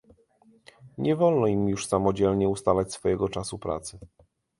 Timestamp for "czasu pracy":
3.29-3.99